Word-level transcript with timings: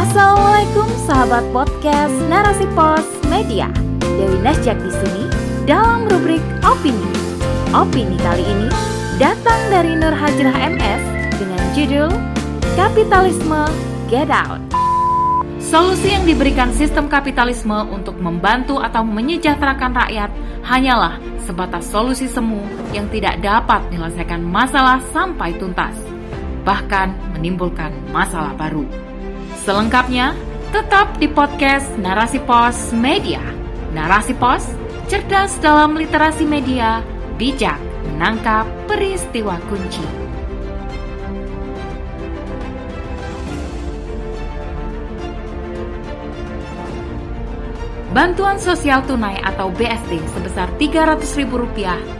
Assalamualaikum 0.00 0.88
sahabat 1.04 1.44
podcast 1.52 2.16
Narasi 2.32 2.64
Pos 2.72 3.04
Media. 3.28 3.68
Dewi 4.00 4.40
Nasjak 4.40 4.80
di 4.80 4.88
sini 4.88 5.28
dalam 5.68 6.08
rubrik 6.08 6.40
opini. 6.64 7.04
Opini 7.76 8.16
kali 8.16 8.40
ini 8.40 8.72
datang 9.20 9.60
dari 9.68 9.92
Nur 9.92 10.16
Hajrah 10.16 10.56
MS 10.56 11.02
dengan 11.36 11.60
judul 11.76 12.08
Kapitalisme 12.80 13.68
Get 14.08 14.32
Out. 14.32 14.64
Solusi 15.60 16.16
yang 16.16 16.24
diberikan 16.24 16.72
sistem 16.72 17.04
kapitalisme 17.04 17.84
untuk 17.92 18.16
membantu 18.16 18.80
atau 18.80 19.04
menyejahterakan 19.04 19.92
rakyat 19.92 20.32
hanyalah 20.64 21.20
sebatas 21.44 21.84
solusi 21.84 22.24
semu 22.24 22.64
yang 22.96 23.04
tidak 23.12 23.36
dapat 23.44 23.84
menyelesaikan 23.92 24.40
masalah 24.40 24.96
sampai 25.12 25.52
tuntas, 25.60 25.92
bahkan 26.64 27.12
menimbulkan 27.36 27.92
masalah 28.16 28.56
baru. 28.56 29.09
Selengkapnya, 29.60 30.32
tetap 30.72 31.20
di 31.20 31.28
podcast 31.28 31.84
Narasi 32.00 32.40
Pos 32.48 32.96
Media. 32.96 33.44
Narasi 33.92 34.32
Pos, 34.32 34.64
cerdas 35.04 35.52
dalam 35.60 36.00
literasi 36.00 36.48
media, 36.48 37.04
bijak 37.36 37.76
menangkap 38.08 38.64
peristiwa 38.88 39.60
kunci. 39.68 40.00
Bantuan 48.16 48.56
sosial 48.56 49.04
tunai 49.04 49.44
atau 49.44 49.68
BST 49.76 50.24
sebesar 50.32 50.72
Rp300.000 50.80 51.52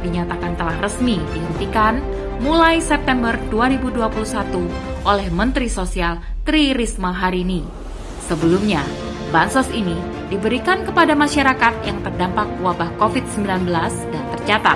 dinyatakan 0.04 0.60
telah 0.60 0.76
resmi 0.84 1.16
dihentikan 1.32 2.04
mulai 2.44 2.84
September 2.84 3.32
2021 3.48 5.08
oleh 5.08 5.28
Menteri 5.32 5.72
Sosial 5.72 6.29
Tri 6.50 6.74
Risma 6.74 7.14
hari 7.14 7.46
ini. 7.46 7.62
Sebelumnya, 8.26 8.82
bansos 9.30 9.70
ini 9.70 9.94
diberikan 10.34 10.82
kepada 10.82 11.14
masyarakat 11.14 11.86
yang 11.86 12.02
terdampak 12.02 12.50
wabah 12.58 12.90
COVID-19 12.98 13.70
dan 14.10 14.24
tercatat 14.34 14.74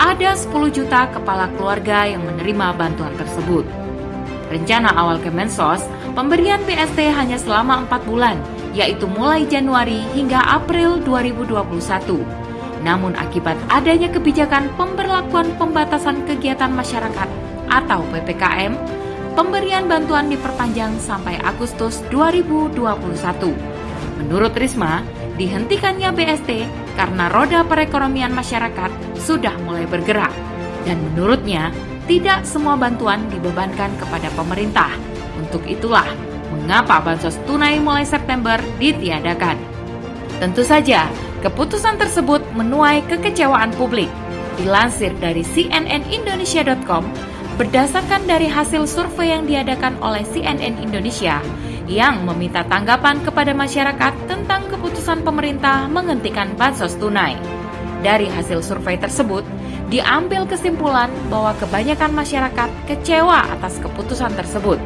ada 0.00 0.30
10 0.32 0.48
juta 0.72 1.12
kepala 1.12 1.52
keluarga 1.60 2.08
yang 2.08 2.24
menerima 2.24 2.72
bantuan 2.72 3.12
tersebut. 3.20 3.68
Rencana 4.48 4.96
awal 4.96 5.20
Kemensos, 5.20 5.84
pemberian 6.16 6.64
BST 6.64 7.12
hanya 7.12 7.36
selama 7.36 7.84
4 7.84 8.08
bulan 8.08 8.40
yaitu 8.72 9.04
mulai 9.04 9.44
Januari 9.44 10.00
hingga 10.16 10.40
April 10.40 11.04
2021. 11.04 12.16
Namun 12.80 13.12
akibat 13.20 13.60
adanya 13.68 14.08
kebijakan 14.08 14.72
pemberlakuan 14.72 15.52
pembatasan 15.60 16.24
kegiatan 16.24 16.72
masyarakat 16.72 17.28
atau 17.68 18.08
PPKM, 18.08 18.72
pemberian 19.40 19.88
bantuan 19.88 20.28
diperpanjang 20.28 21.00
sampai 21.00 21.40
Agustus 21.40 22.04
2021. 22.12 22.76
Menurut 24.20 24.52
Risma, 24.52 25.00
dihentikannya 25.40 26.12
BST 26.12 26.68
karena 26.92 27.32
roda 27.32 27.64
perekonomian 27.64 28.36
masyarakat 28.36 28.92
sudah 29.16 29.56
mulai 29.64 29.88
bergerak. 29.88 30.28
Dan 30.84 31.00
menurutnya, 31.00 31.72
tidak 32.04 32.44
semua 32.44 32.76
bantuan 32.76 33.24
dibebankan 33.32 33.88
kepada 33.96 34.28
pemerintah. 34.36 34.92
Untuk 35.40 35.64
itulah, 35.64 36.04
mengapa 36.52 37.00
bansos 37.00 37.40
tunai 37.48 37.80
mulai 37.80 38.04
September 38.04 38.60
ditiadakan. 38.76 39.56
Tentu 40.36 40.60
saja, 40.68 41.08
keputusan 41.40 41.96
tersebut 41.96 42.44
menuai 42.52 43.08
kekecewaan 43.08 43.72
publik. 43.80 44.12
Dilansir 44.60 45.16
dari 45.16 45.40
cnnindonesia.com, 45.40 47.29
berdasarkan 47.60 48.24
dari 48.24 48.48
hasil 48.48 48.88
survei 48.88 49.36
yang 49.36 49.44
diadakan 49.44 50.00
oleh 50.00 50.24
CNN 50.32 50.80
Indonesia 50.80 51.44
yang 51.84 52.24
meminta 52.24 52.64
tanggapan 52.64 53.20
kepada 53.20 53.52
masyarakat 53.52 54.16
tentang 54.24 54.64
keputusan 54.72 55.20
pemerintah 55.20 55.84
menghentikan 55.84 56.56
bansos 56.56 56.96
tunai. 56.96 57.36
Dari 58.00 58.32
hasil 58.32 58.64
survei 58.64 58.96
tersebut, 58.96 59.44
diambil 59.92 60.48
kesimpulan 60.48 61.12
bahwa 61.28 61.52
kebanyakan 61.60 62.16
masyarakat 62.16 62.70
kecewa 62.88 63.44
atas 63.52 63.76
keputusan 63.84 64.32
tersebut. 64.40 64.80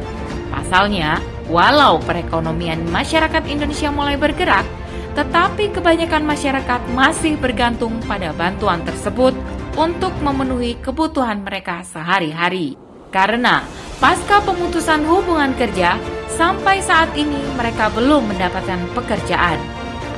Pasalnya, 0.51 1.23
Walau 1.47 2.03
perekonomian 2.03 2.83
masyarakat 2.91 3.47
Indonesia 3.47 3.87
mulai 3.87 4.19
bergerak, 4.19 4.67
tetapi 5.15 5.71
kebanyakan 5.71 6.27
masyarakat 6.27 6.81
masih 6.91 7.39
bergantung 7.39 8.03
pada 8.03 8.35
bantuan 8.35 8.83
tersebut 8.83 9.31
untuk 9.75 10.11
memenuhi 10.23 10.79
kebutuhan 10.79 11.43
mereka 11.43 11.83
sehari-hari. 11.83 12.75
Karena 13.11 13.63
pasca 14.03 14.43
pemutusan 14.43 15.07
hubungan 15.07 15.55
kerja, 15.55 15.95
sampai 16.35 16.83
saat 16.83 17.11
ini 17.15 17.39
mereka 17.55 17.87
belum 17.91 18.27
mendapatkan 18.31 18.81
pekerjaan. 18.91 19.59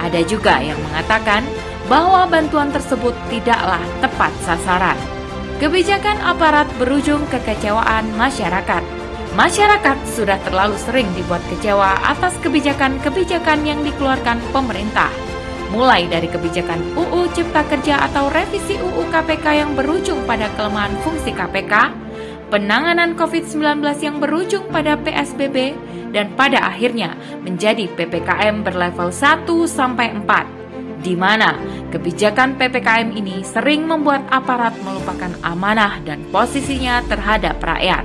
Ada 0.02 0.26
juga 0.26 0.62
yang 0.62 0.78
mengatakan 0.90 1.46
bahwa 1.86 2.26
bantuan 2.30 2.74
tersebut 2.74 3.14
tidaklah 3.30 3.82
tepat 4.02 4.34
sasaran. 4.46 4.98
Kebijakan 5.58 6.22
aparat 6.22 6.70
berujung 6.78 7.26
kekecewaan 7.34 8.06
masyarakat 8.14 8.86
Masyarakat 9.38 10.18
sudah 10.18 10.42
terlalu 10.42 10.74
sering 10.82 11.06
dibuat 11.14 11.46
kecewa 11.46 11.94
atas 12.02 12.34
kebijakan-kebijakan 12.42 13.70
yang 13.70 13.86
dikeluarkan 13.86 14.42
pemerintah. 14.50 15.14
Mulai 15.68 16.08
dari 16.08 16.32
kebijakan 16.32 16.96
UU 16.96 17.28
Cipta 17.36 17.60
Kerja 17.68 18.00
atau 18.08 18.32
revisi 18.32 18.80
UU 18.80 19.12
KPK 19.12 19.46
yang 19.52 19.72
berujung 19.76 20.24
pada 20.24 20.48
kelemahan 20.56 20.96
fungsi 21.04 21.36
KPK, 21.36 21.92
penanganan 22.48 23.20
COVID-19 23.20 23.84
yang 24.00 24.24
berujung 24.24 24.64
pada 24.72 24.96
PSBB, 24.96 25.76
dan 26.16 26.32
pada 26.40 26.72
akhirnya 26.72 27.20
menjadi 27.44 27.84
PPKM 28.00 28.64
berlevel 28.64 29.12
1 29.12 29.44
sampai 29.68 30.16
4 30.16 30.58
di 30.98 31.14
mana 31.14 31.54
kebijakan 31.94 32.58
PPKM 32.58 33.14
ini 33.14 33.46
sering 33.46 33.86
membuat 33.86 34.26
aparat 34.34 34.74
melupakan 34.82 35.30
amanah 35.46 36.02
dan 36.02 36.26
posisinya 36.34 37.06
terhadap 37.06 37.62
rakyat. 37.62 38.02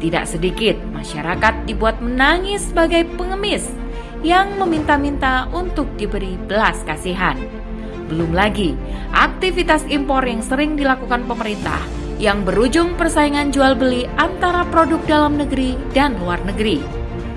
Tidak 0.00 0.24
sedikit 0.24 0.76
masyarakat 0.92 1.68
dibuat 1.68 2.00
menangis 2.00 2.64
sebagai 2.64 3.04
pengemis 3.16 3.83
yang 4.24 4.56
meminta-minta 4.56 5.52
untuk 5.52 5.84
diberi 6.00 6.40
belas 6.48 6.80
kasihan. 6.88 7.36
Belum 8.08 8.32
lagi 8.32 8.72
aktivitas 9.12 9.84
impor 9.92 10.24
yang 10.24 10.40
sering 10.40 10.80
dilakukan 10.80 11.28
pemerintah 11.28 11.78
yang 12.16 12.40
berujung 12.40 12.96
persaingan 12.96 13.52
jual 13.52 13.76
beli 13.76 14.08
antara 14.16 14.64
produk 14.72 15.04
dalam 15.04 15.36
negeri 15.36 15.76
dan 15.92 16.16
luar 16.16 16.40
negeri. 16.48 16.80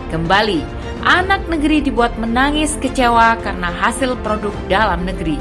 Kembali, 0.08 0.64
anak 1.04 1.44
negeri 1.52 1.84
dibuat 1.84 2.16
menangis 2.16 2.80
kecewa 2.80 3.36
karena 3.44 3.68
hasil 3.68 4.16
produk 4.24 4.56
dalam 4.72 5.04
negeri, 5.04 5.36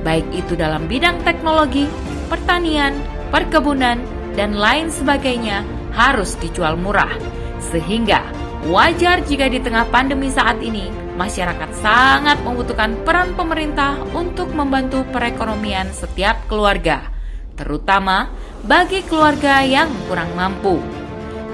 baik 0.00 0.24
itu 0.32 0.56
dalam 0.56 0.88
bidang 0.88 1.20
teknologi, 1.28 1.84
pertanian, 2.32 2.96
perkebunan, 3.28 4.00
dan 4.32 4.56
lain 4.56 4.88
sebagainya 4.88 5.60
harus 5.92 6.36
dijual 6.40 6.80
murah. 6.80 7.12
Sehingga 7.60 8.35
wajar 8.66 9.22
jika 9.22 9.46
di 9.46 9.62
tengah 9.62 9.86
pandemi 9.94 10.26
saat 10.26 10.58
ini 10.58 10.90
masyarakat 11.14 11.70
sangat 11.78 12.38
membutuhkan 12.42 12.98
peran 13.06 13.32
pemerintah 13.38 13.94
untuk 14.10 14.50
membantu 14.50 15.06
perekonomian 15.14 15.88
setiap 15.94 16.44
keluarga, 16.50 17.06
terutama 17.54 18.28
bagi 18.66 19.06
keluarga 19.06 19.62
yang 19.62 19.86
kurang 20.10 20.34
mampu. 20.34 20.82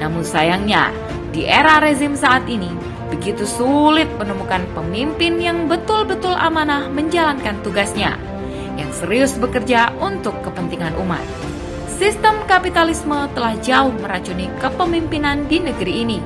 Namun 0.00 0.24
sayangnya, 0.24 0.90
di 1.30 1.44
era 1.44 1.78
rezim 1.78 2.16
saat 2.16 2.48
ini 2.48 2.72
begitu 3.12 3.44
sulit 3.44 4.08
menemukan 4.16 4.64
pemimpin 4.72 5.36
yang 5.36 5.68
betul-betul 5.68 6.32
amanah 6.32 6.88
menjalankan 6.88 7.60
tugasnya, 7.60 8.16
yang 8.80 8.88
serius 8.90 9.36
bekerja 9.36 9.92
untuk 10.00 10.32
kepentingan 10.40 10.96
umat. 10.96 11.22
Sistem 11.92 12.34
kapitalisme 12.48 13.30
telah 13.36 13.54
jauh 13.62 13.92
meracuni 14.00 14.48
kepemimpinan 14.58 15.46
di 15.46 15.60
negeri 15.62 16.02
ini, 16.02 16.18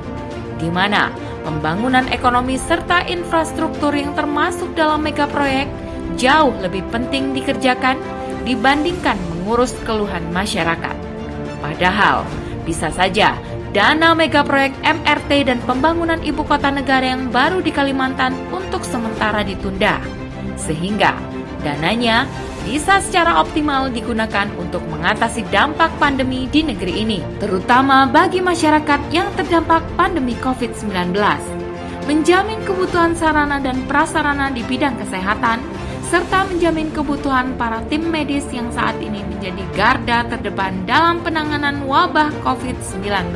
di 0.57 0.69
mana 0.69 1.13
pembangunan 1.45 2.05
ekonomi 2.09 2.57
serta 2.59 3.05
infrastruktur 3.05 3.93
yang 3.93 4.13
termasuk 4.17 4.73
dalam 4.73 5.05
mega 5.05 5.29
proyek 5.29 5.69
jauh 6.17 6.53
lebih 6.59 6.83
penting 6.89 7.31
dikerjakan 7.31 7.95
dibandingkan 8.43 9.15
mengurus 9.31 9.75
keluhan 9.85 10.23
masyarakat. 10.33 10.95
Padahal, 11.61 12.23
bisa 12.63 12.91
saja 12.91 13.35
dana 13.75 14.15
mega 14.17 14.41
proyek 14.41 14.73
MRT 14.81 15.51
dan 15.51 15.59
pembangunan 15.63 16.19
ibu 16.23 16.41
kota 16.47 16.71
negara 16.71 17.13
yang 17.13 17.29
baru 17.29 17.59
di 17.59 17.69
Kalimantan 17.69 18.33
untuk 18.49 18.81
sementara 18.87 19.43
ditunda, 19.43 19.99
sehingga 20.55 21.13
dananya 21.61 22.25
bisa 22.67 22.99
secara 22.99 23.39
optimal 23.39 23.87
digunakan 23.87 24.51
untuk 24.59 24.83
mengatasi 24.91 25.47
dampak 25.47 25.87
pandemi 26.03 26.51
di 26.51 26.67
negeri 26.67 27.07
ini, 27.07 27.23
terutama 27.39 28.03
bagi 28.11 28.43
masyarakat 28.43 29.07
yang 29.07 29.31
terdampak 29.39 29.79
pandemi 29.95 30.35
COVID-19. 30.43 31.15
Menjamin 32.11 32.59
kebutuhan 32.67 33.15
sarana 33.15 33.63
dan 33.63 33.87
prasarana 33.87 34.51
di 34.51 34.67
bidang 34.67 34.99
kesehatan, 34.99 35.63
serta 36.11 36.43
menjamin 36.51 36.91
kebutuhan 36.91 37.55
para 37.55 37.79
tim 37.87 38.03
medis 38.11 38.43
yang 38.51 38.67
saat 38.75 38.99
ini 38.99 39.23
menjadi 39.23 39.63
garda 39.71 40.27
terdepan 40.27 40.83
dalam 40.83 41.23
penanganan 41.23 41.87
wabah 41.87 42.35
COVID-19. 42.43 43.31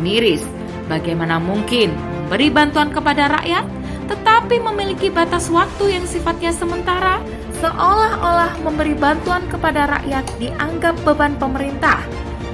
Miris, 0.00 0.44
bagaimana 0.88 1.36
mungkin 1.36 1.92
memberi 1.92 2.48
bantuan 2.48 2.92
kepada 2.92 3.28
rakyat, 3.28 3.64
tetapi 4.08 4.56
memiliki 4.60 5.12
batas 5.12 5.52
waktu 5.52 6.00
yang 6.00 6.04
sifatnya 6.08 6.52
sementara, 6.52 7.20
seolah-olah 7.58 8.62
memberi 8.62 8.94
bantuan 8.94 9.42
kepada 9.50 9.90
rakyat 9.98 10.24
dianggap 10.38 10.94
beban 11.02 11.34
pemerintah. 11.36 11.98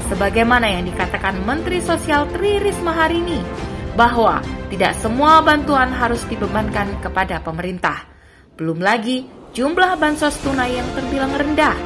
Sebagaimana 0.08 0.68
yang 0.68 0.84
dikatakan 0.88 1.40
Menteri 1.44 1.80
Sosial 1.80 2.28
Tri 2.32 2.60
Risma 2.60 2.92
hari 2.92 3.20
ini, 3.20 3.40
bahwa 3.96 4.42
tidak 4.68 4.92
semua 5.00 5.40
bantuan 5.40 5.88
harus 5.94 6.24
dibebankan 6.28 6.98
kepada 7.00 7.40
pemerintah. 7.40 8.04
Belum 8.58 8.82
lagi 8.82 9.24
jumlah 9.54 9.96
bansos 9.96 10.36
tunai 10.42 10.76
yang 10.76 10.88
terbilang 10.92 11.32
rendah, 11.32 11.76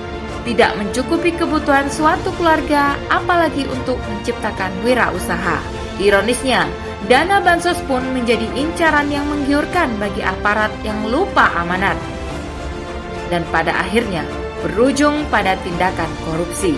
tidak 0.49 0.75
mencukupi 0.81 1.37
kebutuhan 1.37 1.87
suatu 1.93 2.33
keluarga, 2.41 2.97
apalagi 3.13 3.69
untuk 3.69 4.01
menciptakan 4.09 4.73
wirausaha. 4.83 5.61
Ironisnya, 5.99 6.67
dana 7.07 7.39
bansos 7.43 7.79
pun 7.87 8.03
menjadi 8.15 8.47
incaran 8.57 9.11
yang 9.13 9.27
menggiurkan 9.29 9.95
bagi 10.01 10.25
aparat 10.25 10.73
yang 10.83 10.99
lupa 11.07 11.53
amanat. 11.59 12.18
Dan 13.29 13.45
pada 13.53 13.77
akhirnya 13.85 14.25
berujung 14.65 15.29
pada 15.29 15.55
tindakan 15.61 16.09
korupsi. 16.27 16.75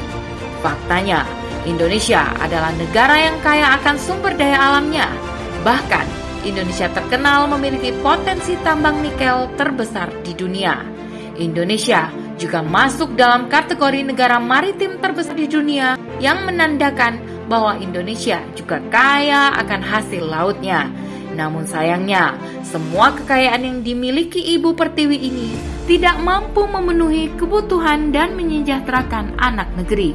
Faktanya, 0.61 1.25
Indonesia 1.65 2.29
adalah 2.41 2.73
negara 2.77 3.17
yang 3.17 3.37
kaya 3.41 3.81
akan 3.81 3.97
sumber 3.97 4.37
daya 4.37 4.59
alamnya. 4.59 5.09
Bahkan, 5.65 6.07
Indonesia 6.45 6.89
terkenal 6.93 7.49
memiliki 7.53 7.93
potensi 8.01 8.57
tambang 8.65 9.05
nikel 9.05 9.49
terbesar 9.61 10.09
di 10.25 10.33
dunia. 10.33 10.81
Indonesia 11.37 12.09
juga 12.41 12.65
masuk 12.65 13.13
dalam 13.17 13.53
kategori 13.53 14.01
negara 14.01 14.41
maritim 14.41 14.97
terbesar 15.05 15.37
di 15.37 15.45
dunia 15.45 16.01
yang 16.17 16.49
menandakan 16.49 17.21
bahwa 17.49 17.77
Indonesia 17.77 18.41
juga 18.57 18.81
kaya 18.89 19.53
akan 19.61 19.81
hasil 19.85 20.25
lautnya. 20.25 20.89
Namun 21.35 21.67
sayangnya, 21.67 22.35
semua 22.67 23.15
kekayaan 23.15 23.63
yang 23.63 23.79
dimiliki 23.87 24.43
Ibu 24.59 24.75
Pertiwi 24.75 25.19
ini 25.19 25.55
tidak 25.87 26.19
mampu 26.23 26.67
memenuhi 26.67 27.35
kebutuhan 27.35 28.15
dan 28.15 28.35
menyejahterakan 28.39 29.39
anak 29.39 29.71
negeri. 29.75 30.15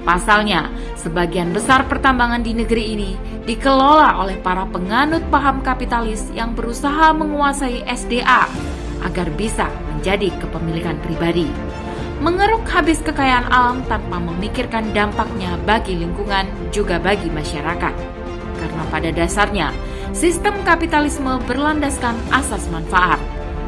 Pasalnya, 0.00 0.72
sebagian 0.96 1.52
besar 1.52 1.84
pertambangan 1.84 2.40
di 2.40 2.56
negeri 2.56 2.96
ini 2.96 3.10
dikelola 3.44 4.16
oleh 4.16 4.40
para 4.40 4.64
penganut 4.64 5.20
paham 5.28 5.60
kapitalis 5.60 6.24
yang 6.32 6.56
berusaha 6.56 7.12
menguasai 7.12 7.84
SDA 7.84 8.48
agar 9.04 9.28
bisa 9.36 9.68
menjadi 9.92 10.32
kepemilikan 10.40 10.96
pribadi. 11.04 11.48
Mengeruk 12.20 12.64
habis 12.68 13.00
kekayaan 13.00 13.48
alam 13.48 13.80
tanpa 13.88 14.20
memikirkan 14.20 14.92
dampaknya 14.92 15.56
bagi 15.64 15.96
lingkungan 15.96 16.48
juga 16.68 17.00
bagi 17.00 17.32
masyarakat. 17.32 17.94
Karena 18.60 18.82
pada 18.92 19.08
dasarnya, 19.08 19.72
sistem 20.12 20.54
kapitalisme 20.66 21.40
berlandaskan 21.46 22.14
asas 22.30 22.66
manfaat. 22.68 23.18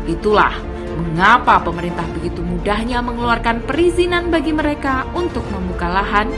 Itulah 0.06 0.72
Mengapa 0.92 1.56
pemerintah 1.64 2.04
begitu 2.12 2.44
mudahnya 2.44 3.00
mengeluarkan 3.00 3.64
perizinan 3.64 4.28
bagi 4.28 4.52
mereka 4.52 5.08
untuk 5.16 5.44
membuka 5.48 5.88
lahan 5.88 6.28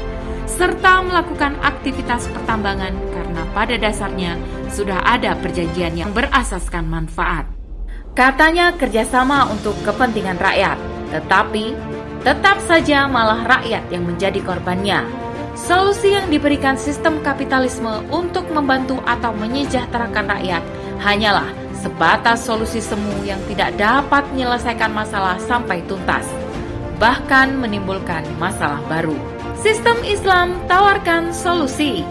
serta 0.46 1.02
melakukan 1.02 1.58
aktivitas 1.58 2.30
pertambangan 2.30 2.94
karena 3.10 3.42
pada 3.50 3.74
dasarnya 3.74 4.38
sudah 4.70 5.02
ada 5.02 5.34
perjanjian 5.42 5.98
yang 5.98 6.10
berasaskan 6.14 6.86
manfaat. 6.86 7.50
Katanya 8.14 8.70
kerjasama 8.78 9.50
untuk 9.50 9.74
kepentingan 9.82 10.38
rakyat, 10.38 10.78
tetapi 11.10 11.74
tetap 12.22 12.62
saja 12.62 13.10
malah 13.10 13.42
rakyat 13.42 13.90
yang 13.90 14.06
menjadi 14.06 14.38
korbannya. 14.38 15.23
Solusi 15.54 16.10
yang 16.10 16.26
diberikan 16.34 16.74
sistem 16.74 17.22
kapitalisme 17.22 18.02
untuk 18.10 18.50
membantu 18.50 18.98
atau 19.06 19.30
menyejahterakan 19.38 20.26
rakyat 20.26 20.62
hanyalah 20.98 21.46
sebatas 21.78 22.42
solusi 22.42 22.82
semu 22.82 23.22
yang 23.22 23.38
tidak 23.46 23.76
dapat 23.78 24.26
menyelesaikan 24.34 24.90
masalah 24.90 25.38
sampai 25.38 25.78
tuntas, 25.86 26.26
bahkan 26.98 27.54
menimbulkan 27.54 28.26
masalah 28.42 28.82
baru. 28.90 29.14
Sistem 29.60 29.94
Islam 30.02 30.58
tawarkan 30.66 31.30
solusi. 31.30 32.02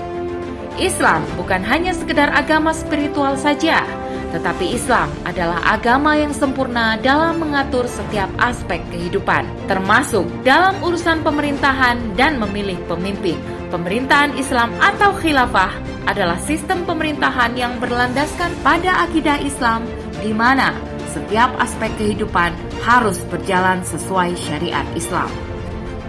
Islam 0.79 1.21
bukan 1.37 1.61
hanya 1.61 1.93
sekedar 1.93 2.33
agama 2.33 2.73
spiritual 2.73 3.37
saja, 3.37 3.85
tetapi 4.33 4.73
Islam 4.73 5.13
adalah 5.29 5.61
agama 5.61 6.17
yang 6.17 6.33
sempurna 6.33 6.97
dalam 6.97 7.37
mengatur 7.37 7.85
setiap 7.85 8.27
aspek 8.41 8.81
kehidupan, 8.89 9.45
termasuk 9.69 10.25
dalam 10.41 10.73
urusan 10.81 11.21
pemerintahan 11.21 12.17
dan 12.17 12.41
memilih 12.41 12.81
pemimpin. 12.89 13.37
Pemerintahan 13.69 14.33
Islam 14.33 14.73
atau 14.81 15.13
khilafah 15.21 15.69
adalah 16.09 16.41
sistem 16.41 16.81
pemerintahan 16.83 17.53
yang 17.53 17.77
berlandaskan 17.77 18.49
pada 18.65 19.05
akidah 19.05 19.37
Islam 19.37 19.85
di 20.19 20.33
mana 20.33 20.73
setiap 21.13 21.53
aspek 21.61 21.93
kehidupan 22.01 22.57
harus 22.81 23.21
berjalan 23.29 23.85
sesuai 23.85 24.33
syariat 24.33 24.85
Islam. 24.97 25.29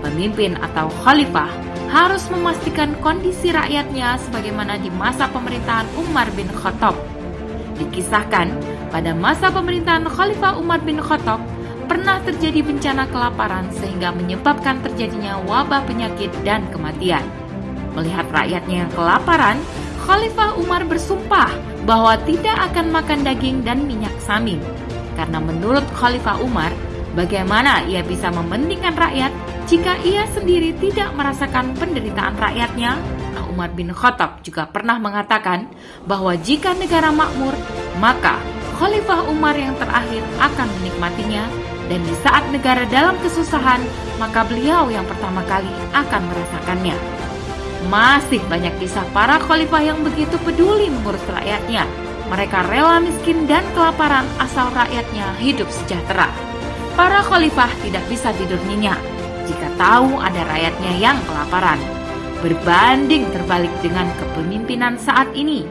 Pemimpin 0.00 0.56
atau 0.61 0.88
khalifah 1.05 1.49
harus 1.93 2.26
memastikan 2.32 2.97
kondisi 3.05 3.53
rakyatnya 3.53 4.17
sebagaimana 4.29 4.81
di 4.81 4.88
masa 4.93 5.29
pemerintahan 5.31 5.87
Umar 5.94 6.26
bin 6.35 6.49
Khattab. 6.50 7.13
Dikisahkan, 7.75 8.55
pada 8.94 9.11
masa 9.11 9.50
pemerintahan 9.50 10.06
Khalifah 10.06 10.59
Umar 10.62 10.79
bin 10.82 11.03
Khattab, 11.03 11.43
pernah 11.85 12.23
terjadi 12.25 12.65
bencana 12.65 13.05
kelaparan 13.11 13.69
sehingga 13.76 14.15
menyebabkan 14.15 14.81
terjadinya 14.81 15.43
wabah 15.44 15.85
penyakit 15.85 16.32
dan 16.47 16.65
kematian. 16.73 17.23
Melihat 17.94 18.26
rakyatnya 18.32 18.87
yang 18.87 18.93
kelaparan, 18.94 19.59
Khalifah 20.05 20.59
Umar 20.61 20.85
bersumpah 20.85 21.50
bahwa 21.88 22.17
tidak 22.29 22.56
akan 22.73 22.93
makan 22.93 23.21
daging 23.25 23.62
dan 23.65 23.85
minyak 23.85 24.12
samin. 24.21 24.59
Karena 25.15 25.38
menurut 25.38 25.85
Khalifah 25.94 26.43
Umar, 26.43 26.75
bagaimana 27.15 27.87
ia 27.87 28.03
bisa 28.03 28.29
mementingkan 28.35 28.99
rakyat 28.99 29.32
jika 29.65 29.97
ia 30.03 30.26
sendiri 30.35 30.75
tidak 30.82 31.15
merasakan 31.15 31.73
penderitaan 31.79 32.35
rakyatnya? 32.37 32.99
Umar 33.54 33.70
bin 33.70 33.94
Khattab 33.94 34.42
juga 34.42 34.66
pernah 34.66 34.98
mengatakan 34.98 35.70
bahwa 36.10 36.34
jika 36.34 36.74
negara 36.74 37.14
makmur, 37.14 37.54
maka 38.02 38.42
Khalifah 38.74 39.30
Umar 39.30 39.54
yang 39.54 39.78
terakhir 39.78 40.26
akan 40.42 40.66
menikmatinya 40.82 41.46
dan 41.86 42.02
di 42.02 42.14
saat 42.26 42.42
negara 42.50 42.82
dalam 42.90 43.14
kesusahan, 43.22 43.78
maka 44.18 44.42
beliau 44.42 44.90
yang 44.90 45.06
pertama 45.06 45.46
kali 45.46 45.70
akan 45.94 46.22
merasakannya. 46.26 46.98
Masih 47.86 48.42
banyak 48.50 48.74
kisah 48.82 49.06
para 49.14 49.38
khalifah 49.38 49.94
yang 49.94 50.00
begitu 50.02 50.34
peduli 50.42 50.90
mengurus 50.90 51.22
rakyatnya. 51.30 51.86
Mereka 52.26 52.66
rela 52.72 52.98
miskin 52.98 53.46
dan 53.46 53.62
kelaparan 53.76 54.26
asal 54.42 54.73
rakyatnya 54.75 55.38
hidup 55.38 55.70
sejahtera. 55.70 56.32
Para 56.99 57.23
khalifah 57.23 57.70
tidak 57.84 58.02
bisa 58.11 58.34
tidur 58.34 58.58
nyenyak 58.66 58.99
jika 59.46 59.68
tahu 59.76 60.18
ada 60.18 60.42
rakyatnya 60.49 60.92
yang 60.99 61.20
kelaparan. 61.28 62.03
Berbanding 62.44 63.32
terbalik 63.32 63.72
dengan 63.80 64.04
kepemimpinan 64.20 65.00
saat 65.00 65.32
ini, 65.32 65.64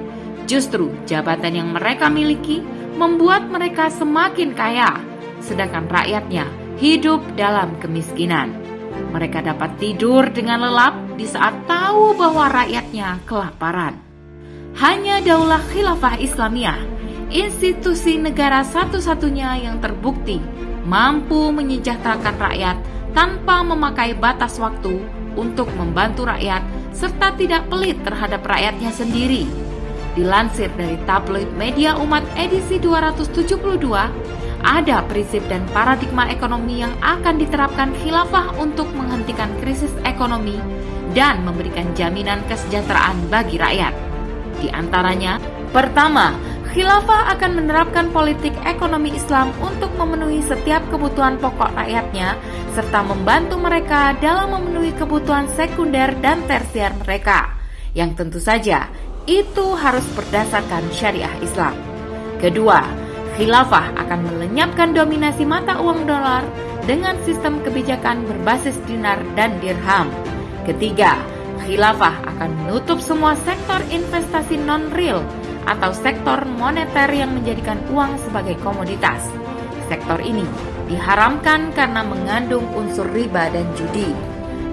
justru 0.50 0.90
jabatan 1.06 1.54
yang 1.54 1.70
mereka 1.70 2.10
miliki 2.10 2.66
membuat 2.98 3.46
mereka 3.46 3.94
semakin 3.94 4.58
kaya, 4.58 4.98
sedangkan 5.38 5.86
rakyatnya 5.86 6.50
hidup 6.82 7.22
dalam 7.38 7.78
kemiskinan. 7.78 8.58
Mereka 9.14 9.46
dapat 9.46 9.78
tidur 9.78 10.26
dengan 10.34 10.66
lelap 10.66 10.98
di 11.14 11.30
saat 11.30 11.54
tahu 11.70 12.18
bahwa 12.18 12.50
rakyatnya 12.50 13.22
kelaparan. 13.30 14.02
Hanya 14.74 15.22
daulah 15.22 15.62
khilafah 15.70 16.18
Islamiyah, 16.18 16.82
institusi 17.30 18.18
negara 18.18 18.66
satu-satunya 18.66 19.62
yang 19.62 19.78
terbukti 19.78 20.42
mampu 20.90 21.54
menyejahterakan 21.54 22.34
rakyat 22.42 22.78
tanpa 23.14 23.62
memakai 23.62 24.18
batas 24.18 24.58
waktu 24.58 25.22
untuk 25.36 25.70
membantu 25.76 26.28
rakyat 26.30 26.62
serta 26.94 27.34
tidak 27.36 27.68
pelit 27.68 27.98
terhadap 28.06 28.46
rakyatnya 28.46 28.94
sendiri. 28.94 29.50
Dilansir 30.14 30.70
dari 30.78 30.96
tabloid 31.10 31.50
media 31.58 31.98
umat 31.98 32.22
edisi 32.38 32.78
272, 32.78 33.82
ada 34.64 35.04
prinsip 35.10 35.42
dan 35.50 35.66
paradigma 35.74 36.30
ekonomi 36.30 36.86
yang 36.86 36.94
akan 37.02 37.42
diterapkan 37.42 37.92
khilafah 38.00 38.56
untuk 38.62 38.88
menghentikan 38.94 39.50
krisis 39.60 39.92
ekonomi 40.06 40.56
dan 41.18 41.42
memberikan 41.44 41.90
jaminan 41.98 42.40
kesejahteraan 42.48 43.28
bagi 43.28 43.58
rakyat. 43.60 43.94
Di 44.64 44.72
antaranya, 44.72 45.42
pertama, 45.76 46.32
khilafah 46.74 47.38
akan 47.38 47.62
menerapkan 47.62 48.10
politik 48.10 48.52
ekonomi 48.66 49.14
Islam 49.14 49.54
untuk 49.62 49.94
memenuhi 49.94 50.42
setiap 50.42 50.82
kebutuhan 50.90 51.38
pokok 51.38 51.70
rakyatnya 51.78 52.34
serta 52.74 53.06
membantu 53.06 53.62
mereka 53.62 54.18
dalam 54.18 54.58
memenuhi 54.58 54.90
kebutuhan 54.98 55.46
sekunder 55.54 56.18
dan 56.26 56.42
tersier 56.50 56.90
mereka, 57.06 57.54
yang 57.94 58.18
tentu 58.18 58.42
saja 58.42 58.90
itu 59.30 59.78
harus 59.78 60.04
berdasarkan 60.18 60.90
syariah 60.90 61.32
Islam. 61.46 61.78
Kedua, 62.42 62.84
Khilafah 63.34 63.98
akan 63.98 64.30
melenyapkan 64.30 64.94
dominasi 64.94 65.42
mata 65.42 65.82
uang 65.82 66.06
dolar 66.06 66.46
dengan 66.86 67.18
sistem 67.26 67.66
kebijakan 67.66 68.22
berbasis 68.30 68.78
dinar 68.86 69.18
dan 69.34 69.58
dirham. 69.58 70.06
Ketiga, 70.70 71.18
khilafah 71.66 72.14
akan 72.30 72.54
menutup 72.62 73.02
semua 73.02 73.34
sektor 73.42 73.82
investasi 73.90 74.62
non-real 74.62 75.26
atau 75.66 75.92
sektor 75.96 76.44
moneter 76.46 77.08
yang 77.12 77.32
menjadikan 77.36 77.80
uang 77.92 78.20
sebagai 78.24 78.60
komoditas. 78.64 79.28
Sektor 79.88 80.20
ini 80.24 80.44
diharamkan 80.88 81.72
karena 81.76 82.04
mengandung 82.04 82.64
unsur 82.76 83.08
riba 83.12 83.52
dan 83.52 83.68
judi. 83.76 84.12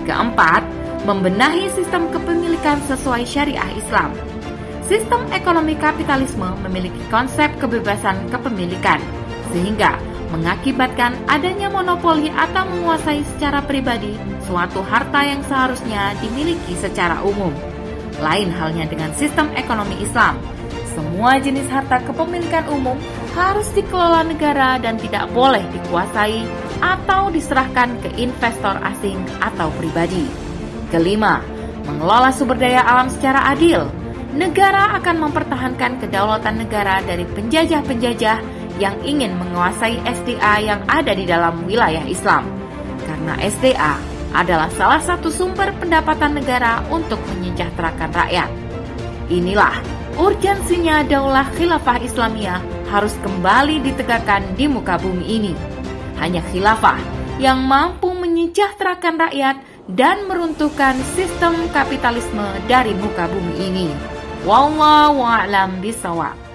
Keempat, 0.05 0.63
membenahi 1.07 1.71
sistem 1.73 2.11
kepemilikan 2.11 2.79
sesuai 2.87 3.25
syariah 3.25 3.71
Islam. 3.79 4.13
Sistem 4.85 5.23
ekonomi 5.31 5.79
kapitalisme 5.79 6.51
memiliki 6.67 6.99
konsep 7.15 7.47
kebebasan 7.63 8.19
kepemilikan, 8.27 8.99
sehingga 9.55 9.95
mengakibatkan 10.35 11.15
adanya 11.31 11.71
monopoli 11.71 12.31
atau 12.35 12.67
menguasai 12.67 13.23
secara 13.35 13.63
pribadi 13.63 14.15
suatu 14.47 14.83
harta 14.83 15.23
yang 15.23 15.43
seharusnya 15.47 16.15
dimiliki 16.19 16.75
secara 16.79 17.23
umum. 17.23 17.55
Lain 18.19 18.51
halnya 18.51 18.87
dengan 18.91 19.15
sistem 19.15 19.47
ekonomi 19.55 19.95
Islam, 20.03 20.39
semua 20.93 21.39
jenis 21.39 21.67
harta 21.71 22.03
kepemilikan 22.03 22.67
umum 22.71 22.99
harus 23.39 23.67
dikelola 23.73 24.27
negara 24.27 24.77
dan 24.83 24.99
tidak 24.99 25.31
boleh 25.31 25.63
dikuasai 25.71 26.43
atau 26.81 27.31
diserahkan 27.31 27.95
ke 28.03 28.09
investor 28.19 28.75
asing 28.83 29.19
atau 29.39 29.71
pribadi. 29.79 30.27
Kelima, 30.91 31.39
mengelola 31.87 32.35
sumber 32.35 32.59
daya 32.59 32.83
alam 32.83 33.07
secara 33.07 33.51
adil 33.55 34.01
negara 34.35 34.95
akan 34.99 35.27
mempertahankan 35.27 35.99
kedaulatan 35.99 36.63
negara 36.63 37.03
dari 37.03 37.27
penjajah-penjajah 37.27 38.39
yang 38.79 38.97
ingin 39.03 39.35
menguasai 39.37 39.99
SDA 40.07 40.55
yang 40.63 40.81
ada 40.87 41.13
di 41.13 41.27
dalam 41.27 41.67
wilayah 41.67 42.07
Islam. 42.07 42.47
Karena 43.05 43.35
SDA 43.43 43.99
adalah 44.31 44.71
salah 44.79 45.03
satu 45.03 45.27
sumber 45.27 45.75
pendapatan 45.83 46.39
negara 46.39 46.79
untuk 46.89 47.19
menyejahterakan 47.35 48.11
rakyat. 48.15 48.51
Inilah 49.27 50.00
urgensinya 50.21 51.01
daulah 51.09 51.49
khilafah 51.57 52.05
Islamiyah 52.05 52.61
harus 52.93 53.17
kembali 53.25 53.81
ditegakkan 53.81 54.45
di 54.53 54.69
muka 54.69 55.01
bumi 55.01 55.25
ini. 55.25 55.53
Hanya 56.21 56.45
khilafah 56.53 57.01
yang 57.41 57.65
mampu 57.65 58.13
menyejahterakan 58.13 59.17
rakyat 59.17 59.57
dan 59.97 60.29
meruntuhkan 60.29 61.01
sistem 61.17 61.57
kapitalisme 61.73 62.45
dari 62.69 62.93
muka 62.93 63.25
bumi 63.33 63.55
ini. 63.57 63.89
Wallahu 64.45 65.25
a'lam 65.25 65.81
bisawab. 65.81 66.50